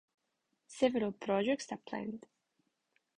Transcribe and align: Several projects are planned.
Several 0.65 1.11
projects 1.11 1.71
are 1.71 1.77
planned. 1.77 2.25